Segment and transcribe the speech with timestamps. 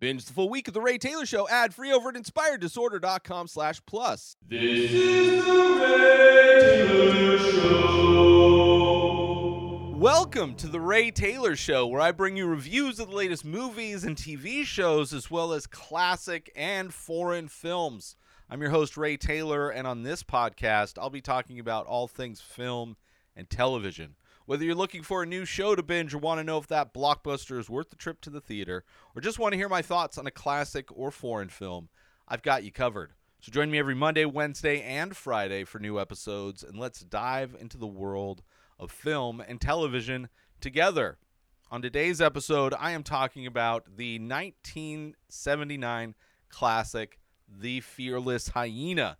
[0.00, 3.82] Binge the full week of The Ray Taylor Show ad free over at inspireddisorder.com slash
[3.84, 4.34] plus.
[4.48, 8.00] This is the Ray Taylor Show.
[9.98, 14.04] Welcome to The Ray Taylor Show, where I bring you reviews of the latest movies
[14.04, 18.16] and TV shows, as well as classic and foreign films.
[18.48, 22.40] I'm your host, Ray Taylor, and on this podcast, I'll be talking about all things
[22.40, 22.96] film
[23.36, 24.14] and television.
[24.46, 26.92] Whether you're looking for a new show to binge or want to know if that
[26.92, 28.84] blockbuster is worth the trip to the theater,
[29.14, 31.88] or just want to hear my thoughts on a classic or foreign film,
[32.26, 33.12] I've got you covered.
[33.40, 37.78] So join me every Monday, Wednesday, and Friday for new episodes, and let's dive into
[37.78, 38.42] the world
[38.78, 40.28] of film and television
[40.60, 41.18] together.
[41.70, 46.14] On today's episode, I am talking about the 1979
[46.48, 49.18] classic, The Fearless Hyena.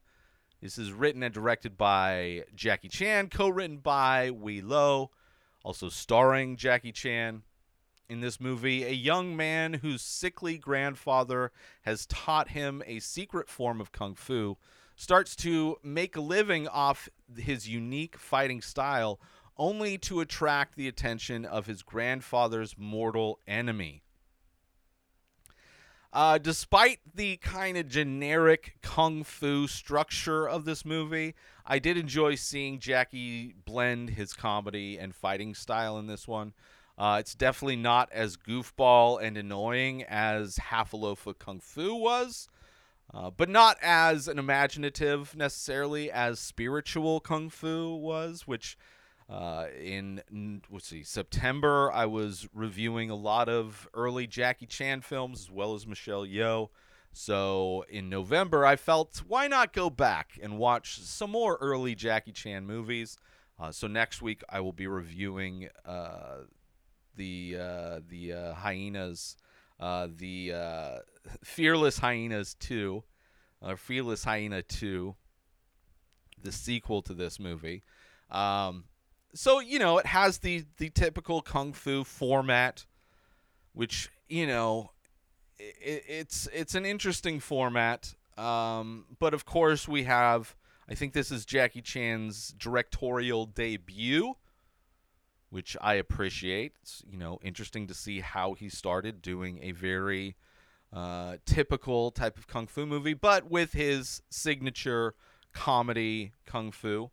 [0.60, 5.10] This is written and directed by Jackie Chan, co written by Wei Lo,
[5.64, 7.44] also starring Jackie Chan.
[8.10, 11.50] In this movie, a young man whose sickly grandfather
[11.82, 14.58] has taught him a secret form of kung fu
[14.96, 19.18] starts to make a living off his unique fighting style,
[19.56, 24.02] only to attract the attention of his grandfather's mortal enemy.
[26.12, 32.34] Uh, despite the kind of generic kung fu structure of this movie, I did enjoy
[32.34, 36.52] seeing Jackie blend his comedy and fighting style in this one.
[36.98, 41.94] Uh, it's definitely not as goofball and annoying as Half a Loaf of Kung Fu
[41.94, 42.48] was,
[43.14, 48.76] uh, but not as an imaginative necessarily as spiritual Kung Fu was, which
[49.30, 50.20] uh, in
[50.70, 55.74] let's see September I was reviewing a lot of early Jackie Chan films as well
[55.74, 56.68] as Michelle Yeoh.
[57.12, 62.32] So in November I felt why not go back and watch some more early Jackie
[62.32, 63.16] Chan movies.
[63.58, 66.44] Uh, so next week I will be reviewing uh,
[67.14, 69.36] the uh, the uh, hyenas,
[69.78, 71.02] uh, the
[71.44, 73.04] Fearless Hyenas two,
[73.76, 75.14] Fearless Hyena two,
[76.42, 77.82] the sequel to this movie.
[78.30, 78.84] Um,
[79.34, 82.86] so you know it has the the typical kung fu format
[83.72, 84.90] which you know
[85.58, 88.14] it, it's it's an interesting format.
[88.36, 90.56] Um, but of course we have
[90.88, 94.34] i think this is jackie chan's directorial debut
[95.50, 96.72] which i appreciate.
[96.80, 100.36] It's you know interesting to see how he started doing a very
[100.92, 105.14] uh, typical type of kung fu movie but with his signature
[105.52, 107.10] comedy kung fu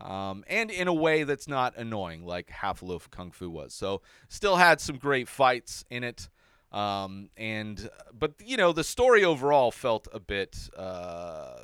[0.00, 3.74] um, and in a way that's not annoying like Half Loaf Kung Fu was.
[3.74, 6.28] So still had some great fights in it.
[6.72, 11.62] Um, and but you know the story overall felt a bit uh,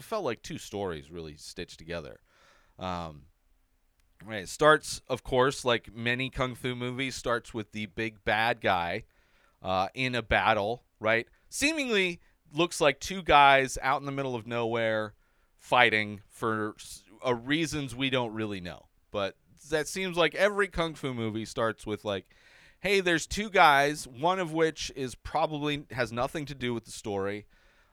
[0.00, 2.20] felt like two stories really stitched together.
[2.78, 3.24] Um,
[4.24, 8.62] right, it starts of course like many kung fu movies starts with the big bad
[8.62, 9.04] guy
[9.62, 10.84] uh, in a battle.
[11.00, 15.12] Right, seemingly looks like two guys out in the middle of nowhere
[15.64, 16.74] fighting for
[17.24, 18.86] uh, reasons we don't really know.
[19.10, 19.36] But
[19.70, 22.26] that seems like every kung fu movie starts with like,
[22.80, 26.90] hey, there's two guys, one of which is probably has nothing to do with the
[26.90, 27.46] story.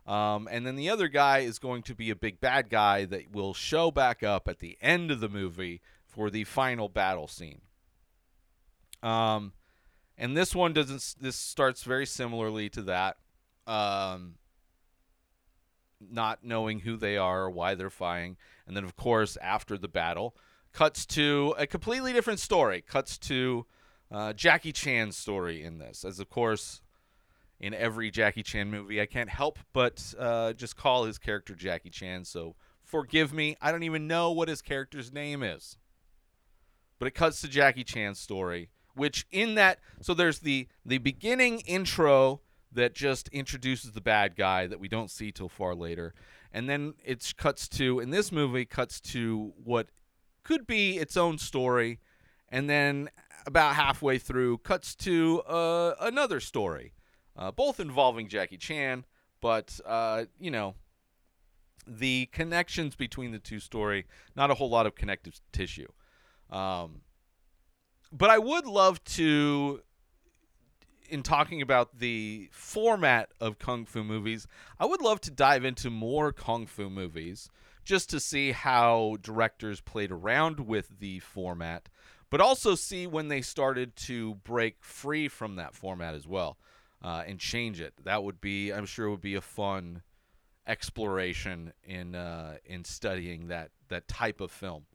[0.08, 3.32] Um, and then the other guy is going to be a big bad guy that
[3.32, 7.62] will show back up at the end of the movie for the final battle scene.
[9.04, 9.54] Um,
[10.18, 11.16] and this one doesn't.
[11.20, 13.18] This starts very similarly to that.
[13.68, 14.36] Um,
[16.10, 18.38] not knowing who they are or why they're fighting.
[18.66, 20.36] And then, of course, after the battle,
[20.74, 22.82] cuts to a completely different story.
[22.82, 23.66] Cuts to
[24.12, 26.82] uh, Jackie Chan's story in this, as of course,
[27.60, 31.92] in every Jackie Chan movie, I can't help but uh, just call his character Jackie
[31.92, 32.26] Chan.
[32.26, 35.78] So forgive me, I don't even know what his character's name is.
[37.00, 41.60] But it cuts to Jackie Chan's story, which in that, so there's the the beginning
[41.62, 46.14] intro that just introduces the bad guy that we don't see till far later.
[46.54, 49.88] And then it cuts to, in this movie, cuts to what
[50.44, 52.00] could be its own story.
[52.50, 53.10] And then
[53.46, 56.94] about halfway through, cuts to uh, another story,
[57.38, 59.06] uh, both involving Jackie Chan,
[59.42, 60.76] but, uh, you know,
[61.88, 64.06] the connections between the two story,
[64.36, 65.88] not a whole lot of connective tissue.
[66.50, 67.02] Um,
[68.12, 69.82] but I would love to
[71.12, 74.48] in talking about the format of kung fu movies,
[74.80, 77.50] I would love to dive into more kung fu movies
[77.84, 81.90] just to see how directors played around with the format,
[82.30, 86.58] but also see when they started to break free from that format as well
[87.02, 87.94] uh, and change it.
[88.04, 90.04] That would be, I'm sure, would be a fun
[90.68, 94.86] exploration in uh, in studying that that type of film.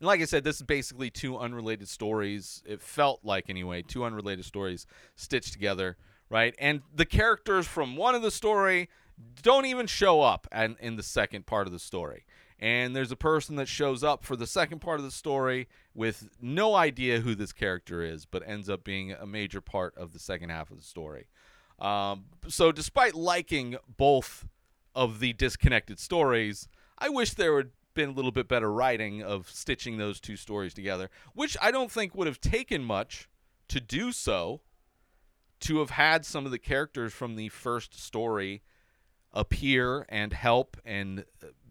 [0.00, 2.62] And like I said, this is basically two unrelated stories.
[2.66, 5.96] It felt like, anyway, two unrelated stories stitched together
[6.30, 6.54] right?
[6.58, 8.88] And the characters from one of the story
[9.42, 12.24] don't even show up and in the second part of the story.
[12.58, 16.28] And there's a person that shows up for the second part of the story with
[16.40, 20.18] no idea who this character is, but ends up being a major part of the
[20.18, 21.26] second half of the story.
[21.78, 24.46] Um, so, despite liking both
[24.94, 26.68] of the disconnected stories,
[26.98, 30.74] I wish there would been a little bit better writing of stitching those two stories
[30.74, 33.28] together, which I don't think would have taken much
[33.68, 34.62] to do so.
[35.64, 38.62] To have had some of the characters from the first story
[39.30, 41.26] appear and help and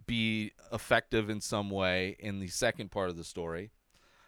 [0.06, 3.72] be effective in some way in the second part of the story.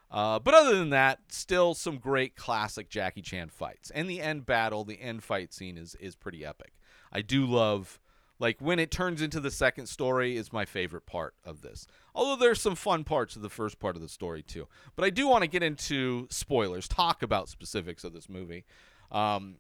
[0.10, 3.92] Uh, but other than that, still some great classic Jackie Chan fights.
[3.92, 6.74] And the end battle, the end fight scene is is pretty epic.
[7.12, 8.01] I do love
[8.42, 11.86] like when it turns into the second story is my favorite part of this.
[12.16, 14.68] Although there's some fun parts of the first part of the story too.
[14.96, 18.66] But I do want to get into spoilers, talk about specifics of this movie.
[19.12, 19.58] Um,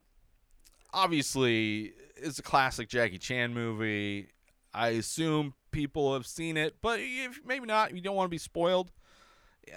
[0.91, 4.29] obviously, it's a classic Jackie Chan movie.
[4.73, 8.39] I assume people have seen it, but if maybe not, you don't want to be
[8.39, 8.91] spoiled.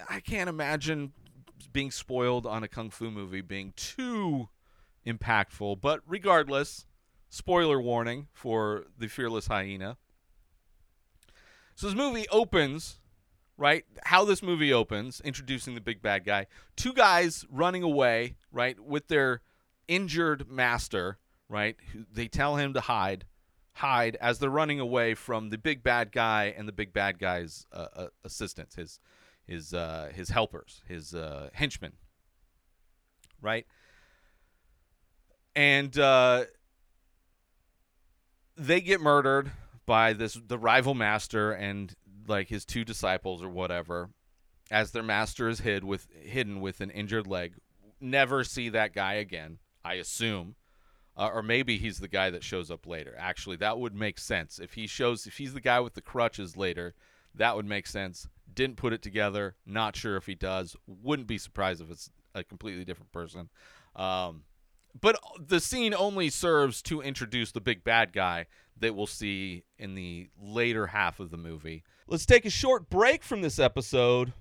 [0.09, 1.13] I can't imagine
[1.71, 4.49] being spoiled on a kung fu movie being too
[5.05, 5.79] impactful.
[5.79, 6.87] But regardless,
[7.29, 9.97] spoiler warning for the fearless hyena.
[11.75, 12.99] So this movie opens,
[13.57, 13.83] right?
[14.03, 16.47] How this movie opens, introducing the big bad guy.
[16.75, 19.41] Two guys running away, right, with their
[19.87, 21.17] injured master,
[21.49, 21.75] right?
[22.11, 23.25] They tell him to hide,
[23.73, 27.65] hide as they're running away from the big bad guy and the big bad guy's
[27.73, 28.99] uh, uh, assistants, his
[29.45, 31.93] his uh, his helpers, his uh, henchmen,
[33.41, 33.67] right?
[35.55, 36.45] And uh,
[38.57, 39.51] they get murdered
[39.85, 41.95] by this the rival master and
[42.27, 44.09] like his two disciples or whatever,
[44.71, 47.53] as their master is hid with hidden with an injured leg.
[47.99, 50.55] Never see that guy again, I assume.
[51.17, 53.15] Uh, or maybe he's the guy that shows up later.
[53.17, 54.59] Actually, that would make sense.
[54.59, 56.93] If he shows if he's the guy with the crutches later,
[57.33, 58.27] that would make sense.
[58.53, 59.55] Didn't put it together.
[59.65, 60.75] Not sure if he does.
[60.87, 63.49] Wouldn't be surprised if it's a completely different person.
[63.95, 64.43] Um,
[64.99, 68.45] but the scene only serves to introduce the big bad guy
[68.77, 71.83] that we'll see in the later half of the movie.
[72.07, 74.33] Let's take a short break from this episode.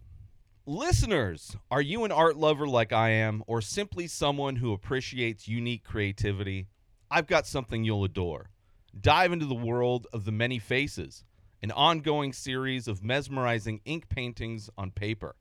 [0.67, 5.85] Listeners, are you an art lover like I am, or simply someone who appreciates unique
[5.85, 6.69] creativity?
[7.11, 8.51] I've got something you'll adore.
[8.99, 11.25] Dive into the world of the many faces,
[11.63, 15.37] an ongoing series of mesmerizing ink paintings on paper.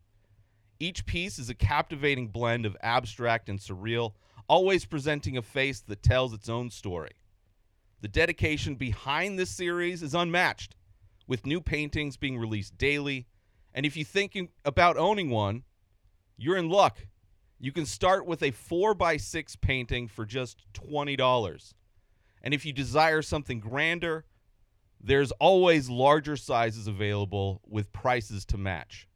[0.79, 4.13] Each piece is a captivating blend of abstract and surreal,
[4.47, 7.11] always presenting a face that tells its own story.
[8.01, 10.75] The dedication behind this series is unmatched,
[11.27, 13.27] with new paintings being released daily.
[13.73, 15.63] And if you think about owning one,
[16.37, 17.07] you're in luck.
[17.59, 21.73] You can start with a 4x6 painting for just $20.
[22.41, 24.25] And if you desire something grander,
[24.99, 29.07] there's always larger sizes available with prices to match.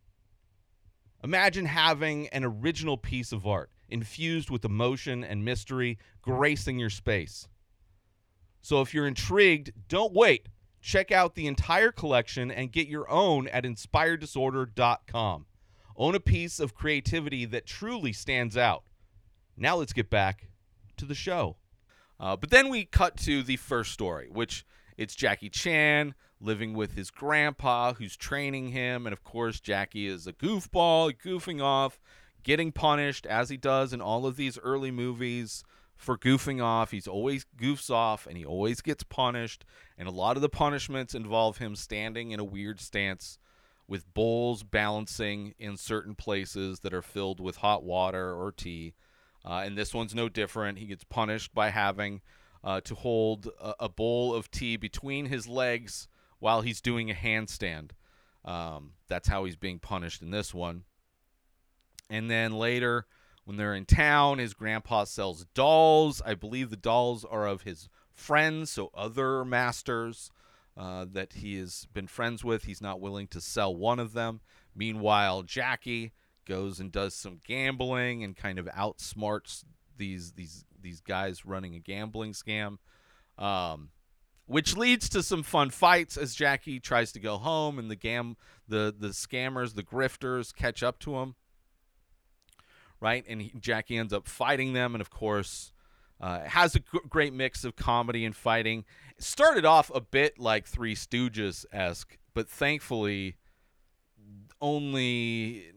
[1.23, 7.47] Imagine having an original piece of art infused with emotion and mystery gracing your space.
[8.61, 10.49] So if you're intrigued, don't wait.
[10.81, 15.45] Check out the entire collection and get your own at inspireddisorder.com.
[15.95, 18.83] Own a piece of creativity that truly stands out.
[19.55, 20.49] Now let's get back
[20.97, 21.57] to the show.
[22.19, 24.65] Uh, but then we cut to the first story, which
[24.97, 29.05] it's Jackie Chan living with his grandpa who's training him.
[29.07, 31.99] And of course, Jackie is a goofball, goofing off,
[32.43, 35.63] getting punished as he does in all of these early movies
[35.95, 36.91] for goofing off.
[36.91, 39.65] He's always goofs off and he always gets punished.
[39.97, 43.37] And a lot of the punishments involve him standing in a weird stance
[43.87, 48.93] with bowls balancing in certain places that are filled with hot water or tea.
[49.45, 50.77] Uh, and this one's no different.
[50.77, 52.21] He gets punished by having
[52.63, 57.13] uh, to hold a, a, bowl of tea between his legs while he's doing a
[57.13, 57.91] handstand.
[58.43, 60.83] Um, that's how he's being punished in this one.
[62.09, 63.05] And then later,
[63.45, 66.21] when they're in town, his grandpa sells dolls.
[66.25, 70.31] I believe the dolls are of his friends, so other masters
[70.75, 72.65] uh, that he has been friends with.
[72.65, 74.41] He's not willing to sell one of them.
[74.75, 76.13] Meanwhile, Jackie
[76.45, 79.63] goes and does some gambling and kind of outsmarts
[79.97, 82.77] these these these guys running a gambling scam.
[83.37, 83.89] Um,
[84.45, 88.37] which leads to some fun fights as Jackie tries to go home and the gam
[88.67, 91.35] the the scammers, the grifters catch up to him
[92.99, 93.23] right?
[93.27, 95.71] And he, Jackie ends up fighting them, and of course,
[96.19, 98.85] uh, has a g- great mix of comedy and fighting.
[99.17, 103.35] It started off a bit like Three Stooges esque, but thankfully,
[104.61, 105.71] only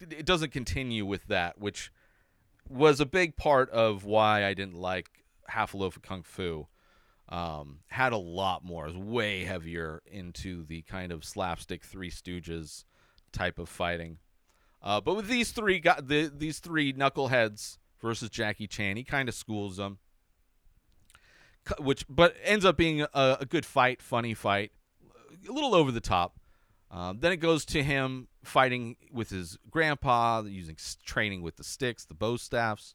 [0.00, 1.90] it doesn't continue with that, which
[2.68, 6.66] was a big part of why I didn't like Half a Loaf of Kung Fu
[7.28, 8.86] um, had a lot more.
[8.86, 12.84] It was way heavier into the kind of slapstick Three Stooges
[13.32, 14.18] type of fighting.
[14.82, 19.28] Uh, but with these three got the, these three knuckleheads versus Jackie Chan, he kind
[19.28, 19.98] of schools them.
[21.78, 24.72] Which, but ends up being a, a good fight, funny fight,
[25.46, 26.38] a little over the top.
[26.90, 32.06] Um, then it goes to him fighting with his grandpa, using training with the sticks,
[32.06, 32.94] the bow staffs.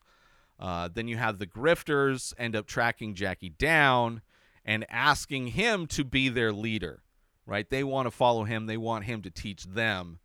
[0.59, 4.21] Uh, then you have the grifters end up tracking Jackie down
[4.65, 7.03] and asking him to be their leader.
[7.45, 7.69] Right?
[7.69, 8.65] They want to follow him.
[8.65, 10.19] They want him to teach them,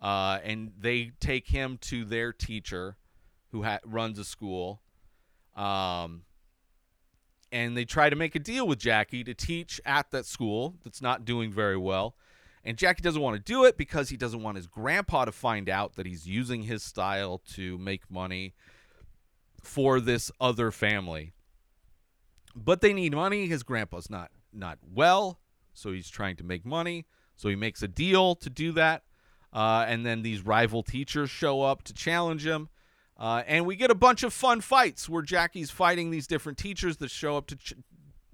[0.00, 2.96] uh, and they take him to their teacher,
[3.50, 4.80] who ha- runs a school.
[5.56, 6.22] Um,
[7.50, 11.00] and they try to make a deal with Jackie to teach at that school that's
[11.00, 12.14] not doing very well.
[12.64, 15.68] And Jackie doesn't want to do it because he doesn't want his grandpa to find
[15.68, 18.54] out that he's using his style to make money
[19.62, 21.32] for this other family.
[22.54, 23.46] But they need money.
[23.46, 25.38] His grandpa's not not well,
[25.72, 27.06] so he's trying to make money.
[27.36, 29.04] So he makes a deal to do that.
[29.52, 32.68] Uh, and then these rival teachers show up to challenge him.
[33.16, 36.98] Uh, and we get a bunch of fun fights where Jackie's fighting these different teachers
[36.98, 37.74] that show up to ch-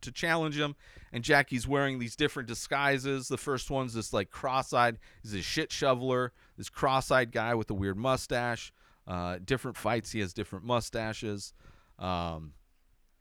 [0.02, 0.76] to challenge him,
[1.12, 3.28] and Jackie's wearing these different disguises.
[3.28, 7.74] The first one's this like cross-eyed, he's a shit shoveler, this cross-eyed guy with a
[7.74, 8.70] weird mustache.
[9.06, 11.54] Uh, different fights, he has different mustaches.
[11.98, 12.52] Um,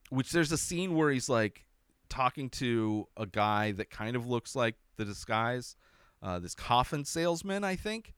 [0.09, 1.65] which there's a scene where he's like
[2.09, 5.75] talking to a guy that kind of looks like the disguise,
[6.23, 8.13] uh, this coffin salesman, I think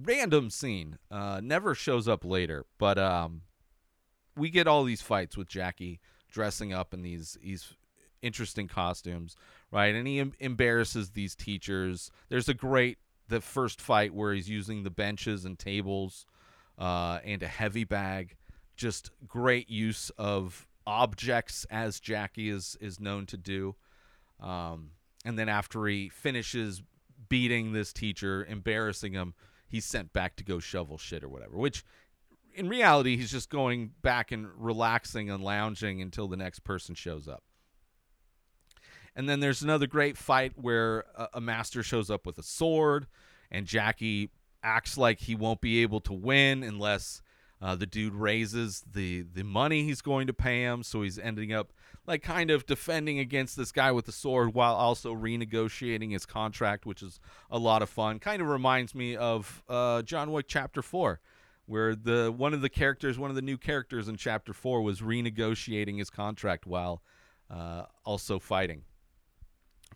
[0.00, 0.98] random scene.
[1.10, 3.42] Uh, never shows up later, but um,
[4.36, 7.74] we get all these fights with Jackie dressing up in these these
[8.22, 9.36] interesting costumes,
[9.70, 9.94] right?
[9.94, 12.10] And he em- embarrasses these teachers.
[12.28, 16.26] There's a great the first fight where he's using the benches and tables
[16.78, 18.36] uh, and a heavy bag.
[18.76, 23.74] Just great use of objects as Jackie is is known to do.
[24.40, 24.92] Um,
[25.24, 26.82] and then after he finishes
[27.32, 29.32] beating this teacher, embarrassing him,
[29.66, 31.56] he's sent back to go shovel shit or whatever.
[31.56, 31.82] Which,
[32.54, 37.26] in reality, he's just going back and relaxing and lounging until the next person shows
[37.26, 37.42] up.
[39.16, 43.06] And then there's another great fight where a, a master shows up with a sword,
[43.50, 44.28] and Jackie
[44.62, 47.22] acts like he won't be able to win unless
[47.62, 50.82] uh, the dude raises the the money he's going to pay him.
[50.82, 51.72] So he's ending up
[52.06, 56.84] like kind of defending against this guy with the sword while also renegotiating his contract,
[56.84, 58.18] which is a lot of fun.
[58.18, 61.20] Kind of reminds me of uh, John Wick Chapter Four,
[61.66, 65.00] where the one of the characters, one of the new characters in Chapter Four, was
[65.00, 67.02] renegotiating his contract while
[67.50, 68.82] uh, also fighting.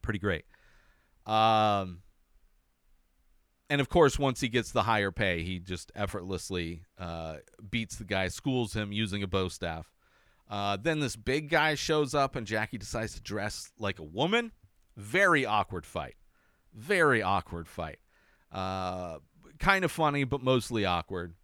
[0.01, 0.45] Pretty great.
[1.27, 2.03] Um,
[3.69, 8.05] and of course, once he gets the higher pay, he just effortlessly uh, beats the
[8.05, 9.91] guy, schools him using a bow staff.
[10.49, 14.53] Uh, then this big guy shows up, and Jackie decides to dress like a woman.
[14.97, 16.15] Very awkward fight.
[16.73, 17.99] Very awkward fight.
[18.53, 19.19] Uh,
[19.59, 21.35] kind of funny, but mostly awkward.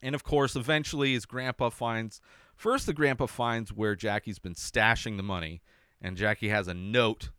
[0.00, 2.20] And of course, eventually, his grandpa finds.
[2.54, 5.62] First, the grandpa finds where Jackie's been stashing the money,
[6.00, 7.30] and Jackie has a note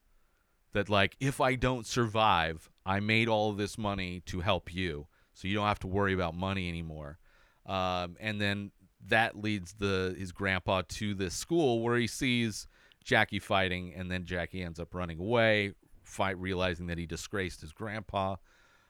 [0.73, 5.47] that, like, if I don't survive, I made all this money to help you, so
[5.47, 7.19] you don't have to worry about money anymore.
[7.65, 8.71] Um, and then
[9.07, 12.67] that leads the his grandpa to this school where he sees
[13.03, 17.73] Jackie fighting, and then Jackie ends up running away, fight realizing that he disgraced his
[17.73, 18.37] grandpa.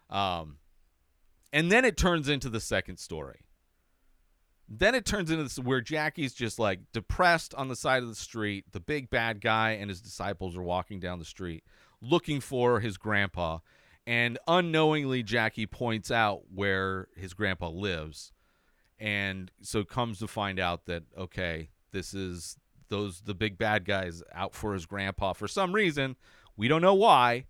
[0.10, 0.58] Um,
[1.51, 3.41] and then it turns into the second story.
[4.70, 8.15] Then it turns into this where Jackie's just like depressed on the side of the
[8.15, 8.65] street.
[8.72, 11.63] The big bad guy and his disciples are walking down the street
[12.03, 13.60] looking for his grandpa.
[14.05, 18.34] And unknowingly, Jackie points out where his grandpa lives.
[19.03, 22.57] And so comes to find out that, okay, this is
[22.88, 26.15] those the big bad guys out for his grandpa for some reason.
[26.55, 27.48] We don't know why,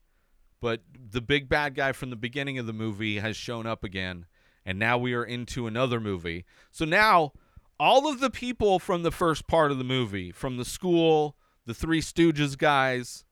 [0.59, 0.81] but
[1.11, 4.25] the big bad guy from the beginning of the movie has shown up again
[4.65, 6.43] and now we are into another movie.
[6.71, 7.33] So now
[7.79, 11.35] all of the people from the first part of the movie, from the school,
[11.67, 13.25] the Three Stooges guys,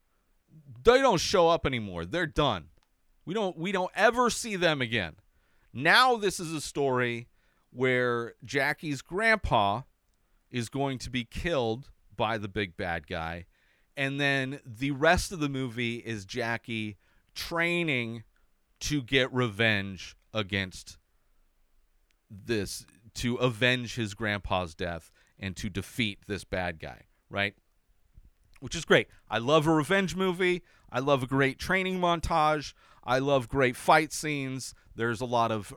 [0.83, 2.05] they don't show up anymore.
[2.05, 2.65] They're done.
[3.25, 5.15] We don't we don't ever see them again.
[5.73, 7.27] Now this is a story
[7.71, 9.81] where Jackie's grandpa
[10.49, 13.45] is going to be killed by the big bad guy
[13.97, 16.97] and then the rest of the movie is Jackie
[17.35, 18.23] training
[18.81, 20.97] to get revenge against
[22.29, 27.55] this to avenge his grandpa's death and to defeat this bad guy, right?
[28.59, 29.07] Which is great.
[29.29, 30.63] I love a revenge movie.
[30.89, 32.73] I love a great training montage.
[33.03, 34.73] I love great fight scenes.
[34.95, 35.75] There's a lot of,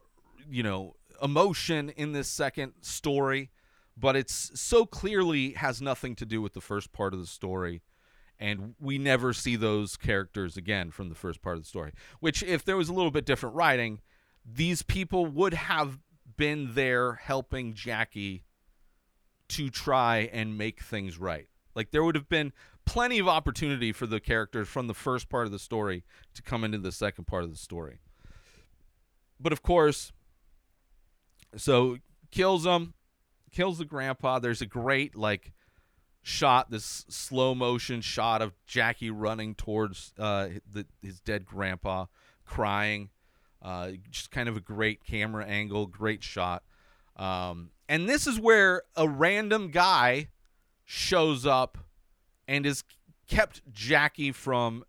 [0.48, 3.50] you know, emotion in this second story.
[3.96, 7.82] but it's so clearly has nothing to do with the first part of the story
[8.40, 12.42] and we never see those characters again from the first part of the story which
[12.42, 14.00] if there was a little bit different writing
[14.44, 15.98] these people would have
[16.36, 18.44] been there helping Jackie
[19.48, 22.52] to try and make things right like there would have been
[22.86, 26.04] plenty of opportunity for the characters from the first part of the story
[26.34, 28.00] to come into the second part of the story
[29.38, 30.12] but of course
[31.56, 31.98] so
[32.30, 32.94] kills him
[33.52, 34.38] kills the grandpa.
[34.38, 35.52] There's a great like
[36.22, 42.06] shot this slow motion shot of jackie running towards uh, the, his dead grandpa
[42.44, 43.10] crying
[43.62, 46.62] uh, just kind of a great camera angle great shot.
[47.16, 50.28] Um, and this is where a random guy
[50.84, 51.78] shows up
[52.48, 52.84] and is
[53.26, 54.84] kept jackie from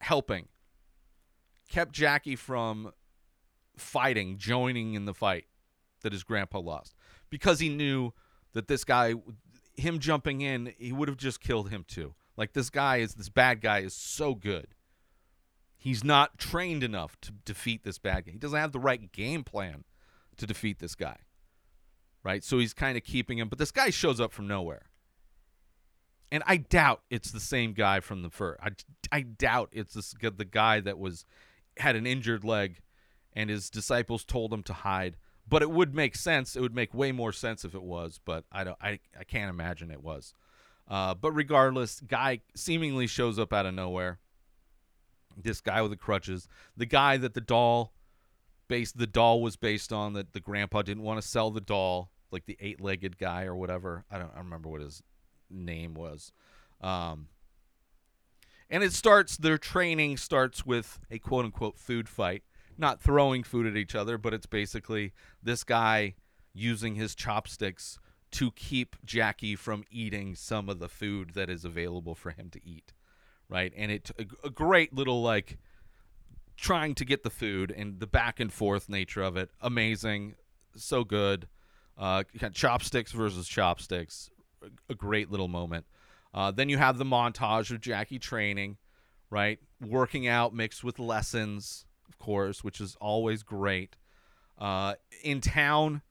[0.00, 0.48] helping
[1.68, 2.92] kept jackie from
[3.76, 5.46] fighting joining in the fight
[6.06, 6.94] that his grandpa lost.
[7.28, 8.12] Because he knew
[8.52, 9.14] that this guy
[9.74, 12.14] him jumping in he would have just killed him too.
[12.36, 14.68] Like this guy is this bad guy is so good.
[15.76, 18.32] He's not trained enough to defeat this bad guy.
[18.32, 19.84] He doesn't have the right game plan
[20.36, 21.18] to defeat this guy
[22.26, 22.42] right?
[22.42, 24.90] So he's kind of keeping him but this guy shows up from nowhere.
[26.32, 28.70] And i doubt it's the same guy from the first i,
[29.12, 31.24] I doubt it's this, the guy that was
[31.78, 32.80] had an injured leg
[33.32, 35.16] and his disciples told him to hide
[35.48, 36.56] but it would make sense.
[36.56, 38.78] It would make way more sense if it was, but I don't.
[38.80, 40.34] I I can't imagine it was.
[40.88, 44.18] Uh, but regardless, guy seemingly shows up out of nowhere.
[45.36, 47.92] This guy with the crutches, the guy that the doll
[48.68, 52.10] based the doll was based on, that the grandpa didn't want to sell the doll,
[52.30, 54.04] like the eight-legged guy or whatever.
[54.10, 54.32] I don't.
[54.34, 55.02] I remember what his
[55.50, 56.32] name was.
[56.80, 57.28] Um,
[58.68, 59.36] and it starts.
[59.36, 62.42] Their training starts with a quote-unquote food fight
[62.78, 66.14] not throwing food at each other, but it's basically this guy
[66.52, 67.98] using his chopsticks
[68.32, 72.60] to keep Jackie from eating some of the food that is available for him to
[72.66, 72.92] eat.
[73.48, 73.72] Right?
[73.76, 75.58] And it a, a great little like
[76.56, 79.50] trying to get the food and the back and forth nature of it.
[79.60, 80.34] Amazing.
[80.76, 81.48] So good.
[81.96, 84.30] Uh, chopsticks versus chopsticks.
[84.90, 85.86] A, great little moment.
[86.34, 88.76] Uh, then you have the montage of Jackie training,
[89.30, 89.58] right?
[89.80, 91.85] Working out mixed with lessons
[92.26, 93.94] course, which is always great.
[94.58, 96.02] Uh, in town,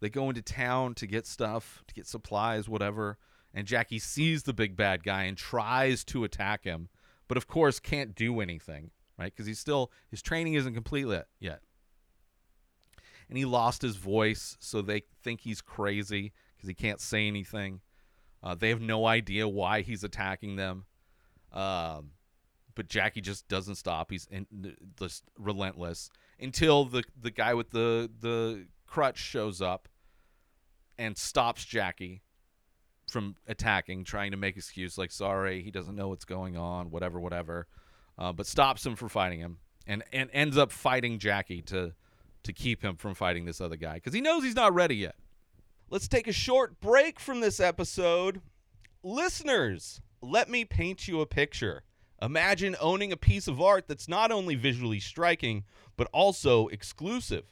[0.00, 3.16] they go into town to get stuff, to get supplies, whatever.
[3.54, 6.90] And Jackie sees the big bad guy and tries to attack him,
[7.26, 9.32] but of course can't do anything, right?
[9.34, 11.06] Because he's still his training isn't complete
[11.40, 11.60] yet.
[13.28, 17.80] And he lost his voice, so they think he's crazy because he can't say anything.
[18.42, 20.84] Uh, they have no idea why he's attacking them.
[21.50, 22.10] Um,
[22.76, 24.12] but Jackie just doesn't stop.
[24.12, 29.88] He's in, just relentless until the the guy with the the crutch shows up
[30.96, 32.22] and stops Jackie
[33.10, 37.18] from attacking, trying to make excuse like sorry, he doesn't know what's going on, whatever,
[37.18, 37.66] whatever.
[38.18, 41.92] Uh, but stops him from fighting him and and ends up fighting Jackie to
[42.44, 45.16] to keep him from fighting this other guy because he knows he's not ready yet.
[45.90, 48.40] Let's take a short break from this episode.
[49.02, 51.84] Listeners, let me paint you a picture.
[52.22, 55.64] Imagine owning a piece of art that's not only visually striking,
[55.96, 57.44] but also exclusive.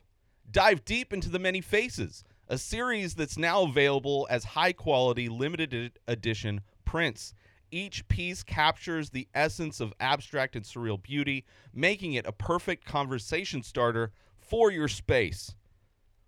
[0.50, 5.98] Dive deep into The Many Faces, a series that's now available as high quality limited
[6.08, 7.34] edition prints.
[7.70, 13.62] Each piece captures the essence of abstract and surreal beauty, making it a perfect conversation
[13.62, 15.54] starter for your space.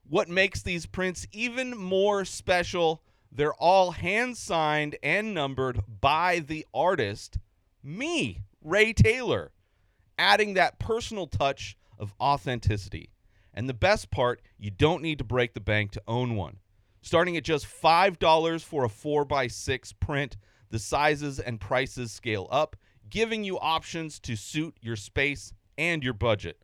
[0.08, 6.66] What makes these prints even more special, they're all hand signed and numbered by the
[6.74, 7.38] artist
[7.86, 9.52] me, Ray Taylor,
[10.18, 13.10] adding that personal touch of authenticity.
[13.54, 16.58] And the best part, you don't need to break the bank to own one.
[17.00, 20.36] Starting at just $5 for a 4x6 print,
[20.70, 22.76] the sizes and prices scale up,
[23.08, 26.60] giving you options to suit your space and your budget.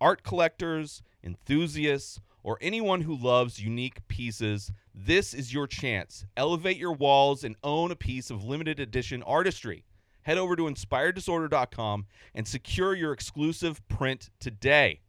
[0.00, 6.24] Art collectors, enthusiasts, or anyone who loves unique pieces, this is your chance.
[6.36, 9.84] Elevate your walls and own a piece of limited edition artistry
[10.22, 15.00] head over to inspireddisorder.com and secure your exclusive print today.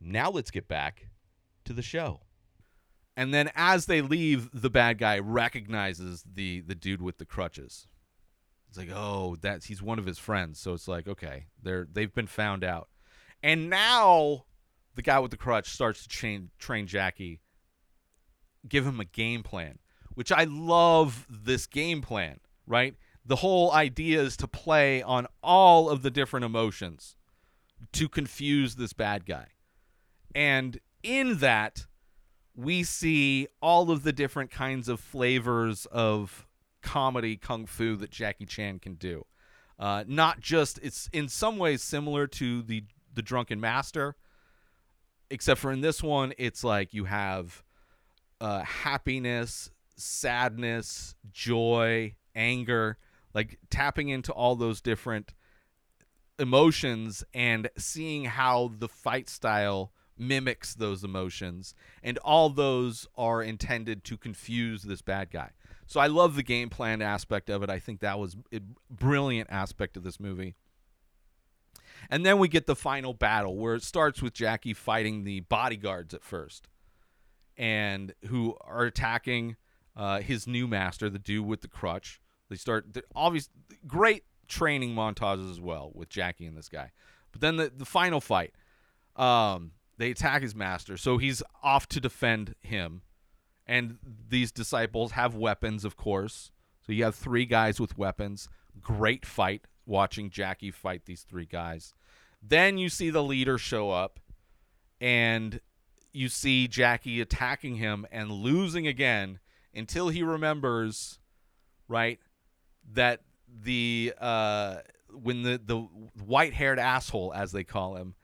[0.00, 1.08] Now let's get back
[1.64, 2.20] to the show.
[3.16, 7.88] And then as they leave, the bad guy recognizes the the dude with the crutches.
[8.68, 10.60] It's like, oh, that's he's one of his friends.
[10.60, 12.88] So it's like, okay, they're they've been found out.
[13.42, 14.44] And now
[14.94, 17.40] the guy with the crutch starts to train train Jackie,
[18.68, 19.78] give him a game plan,
[20.14, 22.94] which I love this game plan, right?
[23.28, 27.14] The whole idea is to play on all of the different emotions
[27.92, 29.48] to confuse this bad guy.
[30.34, 31.86] And in that,
[32.56, 36.46] we see all of the different kinds of flavors of
[36.80, 39.26] comedy kung fu that Jackie Chan can do.
[39.78, 44.16] Uh, not just it's in some ways similar to the the Drunken Master,
[45.30, 47.62] except for in this one it's like you have
[48.40, 52.96] uh, happiness, sadness, joy, anger,
[53.34, 55.34] like tapping into all those different
[56.38, 61.74] emotions and seeing how the fight style mimics those emotions.
[62.02, 65.50] And all those are intended to confuse this bad guy.
[65.86, 67.70] So i love the game plan aspect of it.
[67.70, 68.60] I think that was a
[68.90, 70.54] brilliant aspect of this movie.
[72.10, 76.14] And then we get the final battle where it starts with jackie fighting the bodyguards
[76.14, 76.68] at first
[77.56, 79.56] and who are attacking
[79.96, 83.48] uh, his new master the dude with the crutch they start obvious
[83.86, 86.90] great training montages as well with Jackie and this guy.
[87.32, 88.54] But then the, the final fight,
[89.16, 93.02] um, they attack his master, so he's off to defend him.
[93.66, 96.50] And these disciples have weapons, of course.
[96.86, 98.48] So you have three guys with weapons.
[98.80, 101.92] Great fight watching Jackie fight these three guys.
[102.42, 104.20] Then you see the leader show up,
[105.00, 105.60] and
[106.12, 109.40] you see Jackie attacking him and losing again
[109.74, 111.18] until he remembers,
[111.88, 112.18] right,
[112.94, 113.20] that
[113.62, 114.76] the uh,
[115.12, 115.76] when the the
[116.24, 118.14] white haired asshole, as they call him,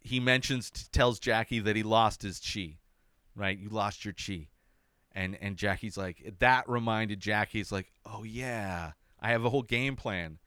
[0.00, 2.78] he mentions tells Jackie that he lost his chi,
[3.34, 3.58] right?
[3.58, 4.48] You lost your chi,
[5.12, 9.96] and and Jackie's like that reminded Jackie's like, oh yeah, I have a whole game
[9.96, 10.38] plan.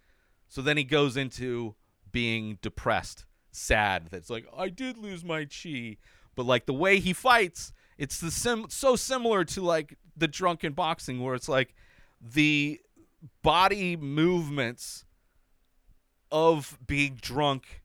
[0.49, 1.75] So then he goes into
[2.11, 4.07] being depressed, sad.
[4.11, 5.97] That's like I did lose my chi,
[6.35, 10.73] but like the way he fights, it's the sim so similar to like the drunken
[10.73, 11.75] boxing where it's like
[12.21, 12.79] the
[13.41, 15.05] body movements
[16.31, 17.81] of being drunk,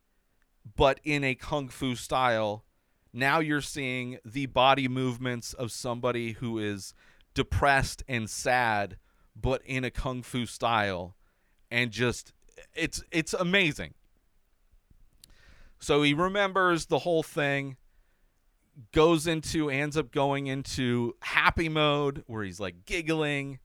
[0.76, 2.64] but in a kung fu style.
[3.12, 6.94] Now you're seeing the body movements of somebody who is
[7.34, 8.96] depressed and sad,
[9.36, 11.16] but in a kung fu style,
[11.70, 12.32] and just
[12.74, 13.94] it's it's amazing.
[15.78, 17.76] So he remembers the whole thing,
[18.92, 23.58] goes into ends up going into happy mode where he's like giggling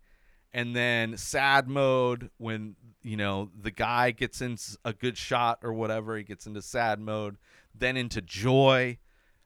[0.57, 5.71] and then sad mode when you know the guy gets in a good shot or
[5.71, 7.37] whatever he gets into sad mode
[7.75, 8.97] then into joy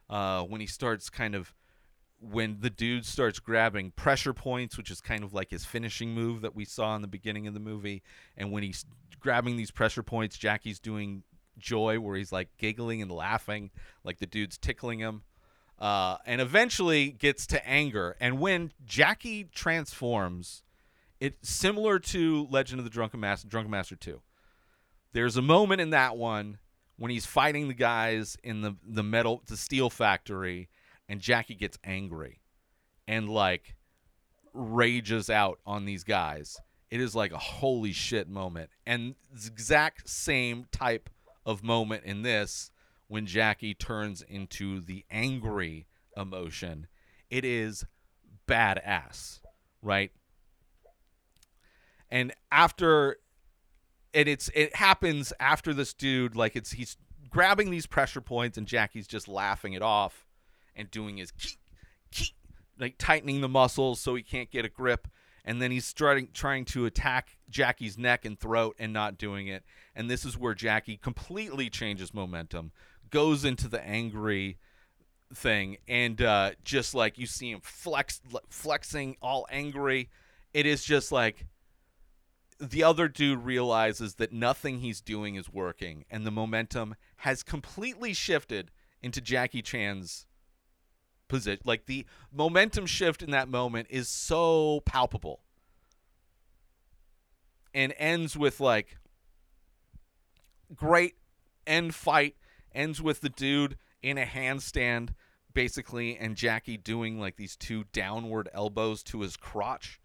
[0.09, 1.53] uh, when he starts kind of
[2.21, 6.41] when the dude starts grabbing pressure points which is kind of like his finishing move
[6.41, 8.03] that we saw in the beginning of the movie.
[8.37, 8.85] And when he's
[9.19, 11.23] grabbing these pressure points jackie's doing
[11.57, 13.71] joy where he's like giggling and laughing
[14.03, 15.23] like the dude's tickling him
[15.77, 18.15] uh, and eventually gets to anger.
[18.19, 20.63] And when jackie transforms
[21.21, 24.19] it's similar to Legend of the Drunken Master, Drunken Master 2.
[25.13, 26.57] There's a moment in that one
[26.97, 30.69] when he's fighting the guys in the the metal the steel factory
[31.07, 32.41] and Jackie gets angry
[33.07, 33.75] and like
[34.53, 36.57] rages out on these guys.
[36.89, 38.69] It is like a holy shit moment.
[38.85, 41.09] And exact same type
[41.45, 42.71] of moment in this
[43.07, 46.87] when Jackie turns into the angry emotion.
[47.29, 47.85] It is
[48.47, 49.39] badass,
[49.81, 50.11] right?
[52.11, 53.17] And after
[54.13, 56.97] and it's it happens after this dude like it's he's
[57.31, 60.27] grabbing these pressure points and Jackie's just laughing it off
[60.75, 61.57] and doing his key,
[62.11, 62.33] key,
[62.77, 65.07] like tightening the muscles so he can't get a grip.
[65.43, 69.63] And then he's starting trying to attack Jackie's neck and throat and not doing it.
[69.95, 72.71] And this is where Jackie completely changes momentum
[73.09, 74.57] goes into the angry
[75.33, 80.09] thing and uh, just like you see him flex flexing all angry.
[80.53, 81.47] It is just like
[82.61, 88.13] the other dude realizes that nothing he's doing is working and the momentum has completely
[88.13, 88.69] shifted
[89.01, 90.27] into Jackie Chan's
[91.27, 91.63] position.
[91.65, 95.41] Like the momentum shift in that moment is so palpable.
[97.73, 98.97] And ends with like
[100.75, 101.15] great
[101.65, 102.35] end fight
[102.73, 105.09] ends with the dude in a handstand
[105.53, 109.99] basically and Jackie doing like these two downward elbows to his crotch.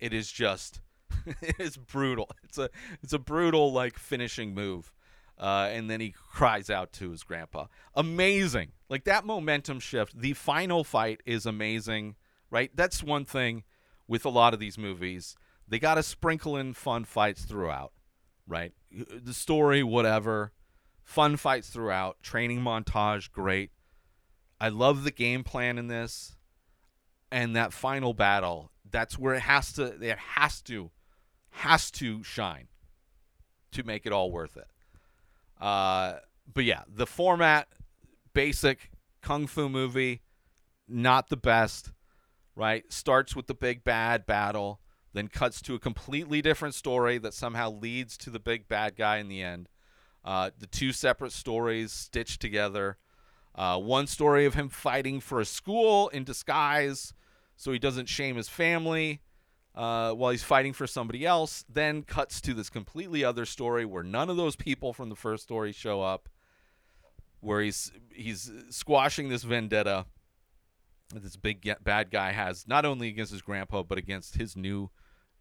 [0.00, 0.80] It is just
[1.42, 2.30] it's brutal.
[2.44, 2.70] It's a
[3.02, 4.92] it's a brutal like finishing move.
[5.38, 7.66] Uh, and then he cries out to his grandpa.
[7.94, 8.72] Amazing.
[8.90, 10.20] Like that momentum shift.
[10.20, 12.16] The final fight is amazing,
[12.50, 12.70] right?
[12.74, 13.64] That's one thing
[14.06, 15.36] with a lot of these movies.
[15.66, 17.92] They got to sprinkle in fun fights throughout,
[18.46, 18.72] right?
[18.92, 20.52] The story, whatever.
[21.04, 22.22] Fun fights throughout.
[22.22, 23.70] Training montage, great.
[24.60, 26.36] I love the game plan in this.
[27.32, 30.90] And that final battle, that's where it has to it has to
[31.50, 32.68] has to shine
[33.72, 34.68] to make it all worth it.
[35.60, 36.14] Uh,
[36.52, 37.68] but yeah, the format,
[38.32, 38.90] basic
[39.22, 40.22] kung fu movie,
[40.88, 41.92] not the best,
[42.56, 42.90] right?
[42.92, 44.80] Starts with the big bad battle,
[45.12, 49.18] then cuts to a completely different story that somehow leads to the big bad guy
[49.18, 49.68] in the end.
[50.24, 52.98] Uh, the two separate stories stitched together.
[53.54, 57.12] Uh, one story of him fighting for a school in disguise
[57.56, 59.20] so he doesn't shame his family
[59.74, 61.64] uh, while he's fighting for somebody else.
[61.68, 65.42] Then cuts to this completely other story where none of those people from the first
[65.42, 66.28] story show up,
[67.40, 70.06] where he's he's squashing this vendetta
[71.12, 74.56] that this big ge- bad guy has not only against his grandpa but against his
[74.56, 74.90] new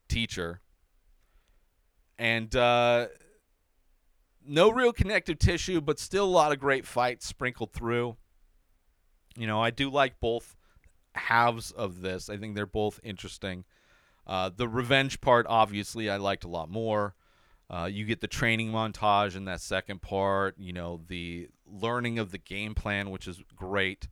[0.08, 0.62] teacher.
[2.18, 3.08] And uh,
[4.46, 8.18] no real connective tissue, but still a lot of great fights sprinkled through.
[9.38, 10.58] You know, I do like both
[11.14, 12.30] halves of this.
[12.30, 13.64] I think they're both interesting.
[14.30, 17.16] Uh, the revenge part, obviously, I liked a lot more.
[17.68, 20.54] Uh, you get the training montage in that second part.
[20.60, 24.08] You know, the learning of the game plan, which is great,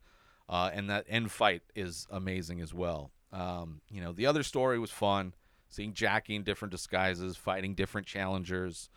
[0.50, 3.12] uh, and that end fight is amazing as well.
[3.32, 5.36] Um, you know, the other story was fun,
[5.70, 8.90] seeing Jackie in different disguises, fighting different challengers,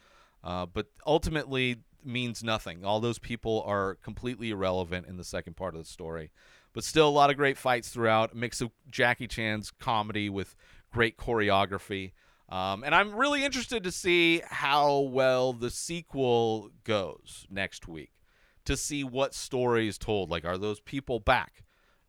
[0.43, 2.83] uh, but ultimately means nothing.
[2.83, 6.31] All those people are completely irrelevant in the second part of the story.
[6.73, 8.33] But still, a lot of great fights throughout.
[8.33, 10.55] A mix of Jackie Chan's comedy with
[10.93, 12.13] great choreography.
[12.49, 18.11] Um, and I'm really interested to see how well the sequel goes next week.
[18.65, 20.31] To see what story is told.
[20.31, 21.65] Like, are those people back?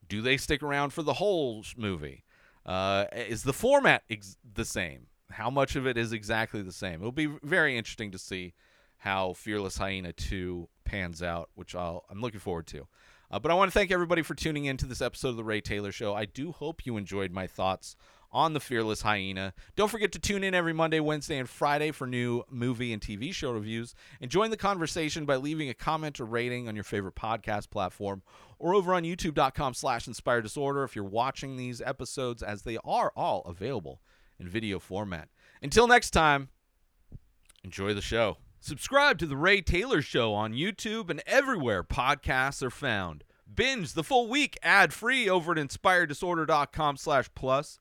[0.07, 2.25] Do they stick around for the whole movie?
[2.65, 5.07] Uh, is the format ex- the same?
[5.31, 6.95] How much of it is exactly the same?
[6.95, 8.53] It'll be very interesting to see
[8.97, 12.87] how Fearless Hyena 2 pans out, which I'll, I'm looking forward to.
[13.31, 15.43] Uh, but I want to thank everybody for tuning in to this episode of The
[15.43, 16.13] Ray Taylor Show.
[16.13, 17.95] I do hope you enjoyed my thoughts
[18.31, 19.53] on the Fearless Hyena.
[19.75, 23.33] Don't forget to tune in every Monday, Wednesday, and Friday for new movie and TV
[23.33, 23.93] show reviews.
[24.21, 28.21] And join the conversation by leaving a comment or rating on your favorite podcast platform
[28.59, 33.11] or over on youtube.com slash inspired disorder if you're watching these episodes as they are
[33.15, 34.01] all available
[34.39, 35.29] in video format.
[35.61, 36.49] Until next time,
[37.63, 38.37] enjoy the show.
[38.59, 43.23] Subscribe to The Ray Taylor Show on YouTube and everywhere podcasts are found.
[43.53, 47.80] Binge the full week ad-free over at inspireddisorder.com slash plus.